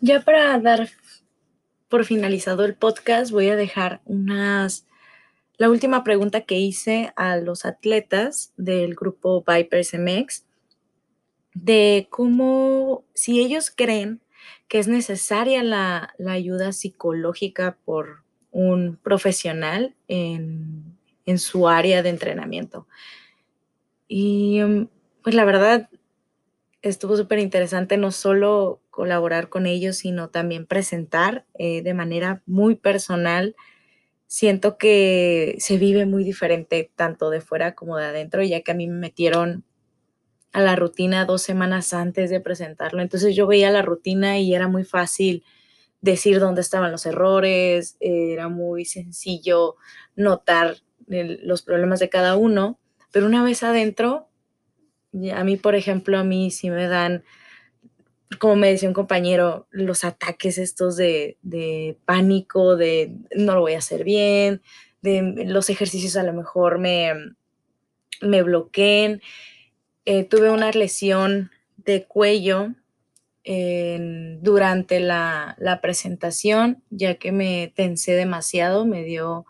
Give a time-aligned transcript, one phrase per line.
[0.00, 0.88] ya para dar
[1.88, 4.86] por finalizado el podcast, voy a dejar unas
[5.58, 10.44] la última pregunta que hice a los atletas del grupo Vipers MX
[11.54, 14.20] de cómo, si ellos creen
[14.68, 22.86] que es necesaria la, ayuda psicológica por un profesional en, en su área de entrenamiento.
[24.08, 24.60] Y
[25.22, 25.88] pues la verdad,
[26.82, 32.76] estuvo súper interesante no solo colaborar con ellos, sino también presentar eh, de manera muy
[32.76, 33.54] personal.
[34.26, 38.74] Siento que se vive muy diferente tanto de fuera como de adentro, ya que a
[38.74, 39.64] mí me metieron
[40.52, 43.02] a la rutina dos semanas antes de presentarlo.
[43.02, 45.44] Entonces yo veía la rutina y era muy fácil
[46.00, 49.76] decir dónde estaban los errores, era muy sencillo
[50.14, 52.80] notar los problemas de cada uno,
[53.12, 54.30] pero una vez adentro
[55.34, 57.24] a mí, por ejemplo, a mí sí me dan,
[58.38, 61.36] como me decía un compañero, los ataques estos de,
[62.04, 64.62] pánico, de no lo voy a hacer bien,
[65.02, 67.12] de los ejercicios a lo mejor me,
[68.20, 69.22] me bloqueen.
[70.04, 72.74] Eh, tuve una lesión de cuello
[74.40, 79.46] durante la, la, presentación, ya que me tensé demasiado, me dio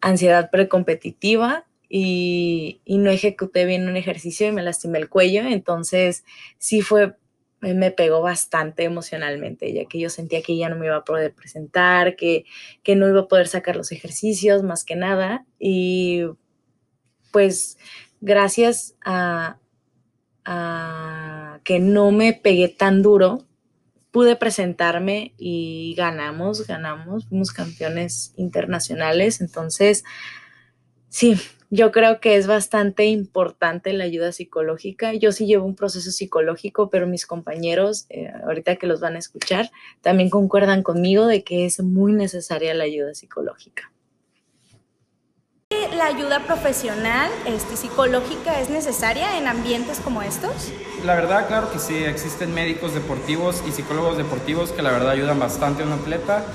[0.00, 5.42] ansiedad precompetitiva y, no ejecuté bien un ejercicio y me lastimé el cuello.
[5.42, 6.24] Entonces
[6.58, 7.14] sí fue,
[7.72, 11.32] me pegó bastante emocionalmente, ya que yo sentía que ya no me iba a poder
[11.32, 12.44] presentar, que,
[12.82, 15.46] que no iba a poder sacar los ejercicios más que nada.
[15.58, 16.24] Y
[17.32, 17.78] pues
[18.20, 19.58] gracias a,
[20.44, 23.46] a que no me pegué tan duro,
[24.10, 29.40] pude presentarme y ganamos, ganamos, fuimos campeones internacionales.
[29.40, 30.04] Entonces,
[31.08, 31.36] sí,
[31.74, 35.12] yo creo que es bastante importante la ayuda psicológica.
[35.12, 39.18] Yo sí llevo un proceso psicológico, pero mis compañeros, eh, ahorita que los van a
[39.18, 43.90] escuchar, también concuerdan conmigo de que es muy necesaria la ayuda psicológica.
[45.96, 50.70] ¿La ayuda profesional, este, psicológica, es necesaria en ambientes como estos?
[51.04, 52.04] La verdad, claro que sí.
[52.04, 56.46] Existen médicos deportivos y psicólogos deportivos que la verdad ayudan bastante a un atleta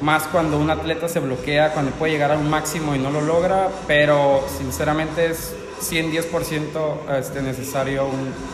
[0.00, 3.20] más cuando un atleta se bloquea, cuando puede llegar a un máximo y no lo
[3.20, 8.06] logra, pero sinceramente es 110% este, necesario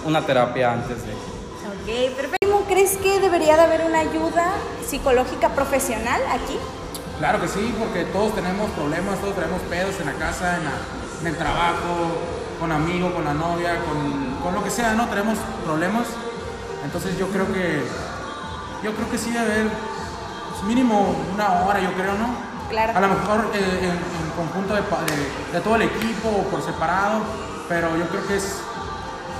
[0.05, 1.13] una terapia antes de...
[1.13, 2.45] Ok, perfecto.
[2.67, 4.55] ¿Crees que debería de haber una ayuda
[4.87, 6.59] psicológica profesional aquí?
[7.19, 10.59] Claro que sí, porque todos tenemos problemas, todos tenemos pedos en la casa,
[11.21, 12.19] en, el trabajo,
[12.59, 15.09] con amigos, con la novia, con, con, lo que sea, ¿no?
[15.09, 16.07] Tenemos problemas.
[16.85, 17.83] Entonces yo creo que
[18.83, 19.67] yo creo que sí debe haber
[20.63, 22.35] mínimo una hora, yo creo, ¿no?
[22.69, 22.97] Claro.
[22.97, 24.83] A lo mejor eh, en, conjunto de,
[25.53, 27.21] de, todo el equipo o por separado,
[27.69, 28.63] pero yo creo que es.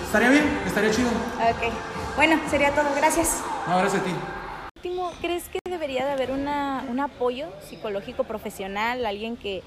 [0.05, 1.09] Estaría bien, estaría chido.
[1.09, 1.73] Ok.
[2.17, 2.87] Bueno, sería todo.
[2.97, 3.43] Gracias.
[3.67, 4.13] No, gracias a ti.
[5.21, 9.63] ¿Crees que debería de haber una, un apoyo psicológico profesional, alguien que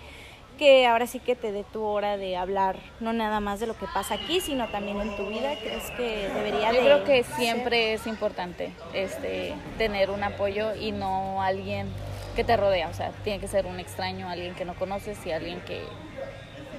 [0.57, 3.77] que ahora sí que te dé tu hora de hablar, no nada más de lo
[3.77, 5.53] que pasa aquí, sino también en tu vida?
[5.61, 11.41] ¿Crees que debería Yo creo que siempre es importante este, tener un apoyo y no
[11.41, 11.87] alguien
[12.35, 15.31] que te rodea, o sea, tiene que ser un extraño, alguien que no conoces y
[15.31, 15.83] alguien que...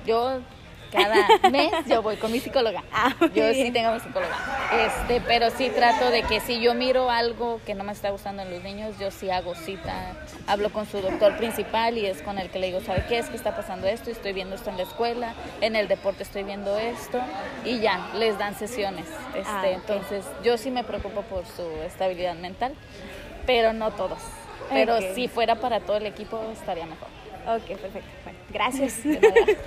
[0.07, 0.41] Yo
[0.91, 2.83] cada mes yo voy con mi psicóloga.
[2.93, 4.37] Ah, yo sí tengo mi psicóloga.
[4.73, 8.43] Este, pero sí trato de que si yo miro algo que no me está gustando
[8.43, 10.15] en los niños, yo sí hago cita,
[10.47, 13.29] hablo con su doctor principal y es con el que le digo, ¿sabe qué es
[13.29, 14.11] que está pasando esto?
[14.11, 17.21] Estoy viendo esto en la escuela, en el deporte estoy viendo esto
[17.65, 19.07] y ya, les dan sesiones.
[19.35, 22.75] Este, ah, entonces, yo sí me preocupo por su estabilidad mental,
[23.47, 24.19] pero no todos.
[24.71, 27.09] Pero si fuera para todo el equipo estaría mejor.
[27.47, 28.11] Ok, perfecto.
[28.25, 29.01] Bueno, gracias.